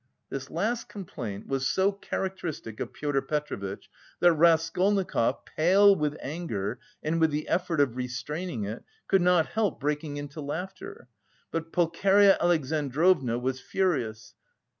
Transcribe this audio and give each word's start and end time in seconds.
This 0.31 0.49
last 0.49 0.89
complaint 0.89 1.45
was 1.45 1.67
so 1.67 1.91
characteristic 1.91 2.79
of 2.79 2.91
Pyotr 2.91 3.21
Petrovitch, 3.21 3.87
that 4.19 4.31
Raskolnikov, 4.33 5.45
pale 5.45 5.95
with 5.95 6.17
anger 6.23 6.79
and 7.03 7.19
with 7.21 7.29
the 7.29 7.47
effort 7.47 7.79
of 7.79 7.95
restraining 7.95 8.63
it, 8.65 8.83
could 9.07 9.21
not 9.21 9.49
help 9.49 9.79
breaking 9.79 10.17
into 10.17 10.41
laughter. 10.41 11.07
But 11.51 11.71
Pulcheria 11.71 12.35
Alexandrovna 12.41 13.37
was 13.37 13.59
furious. 13.61 14.33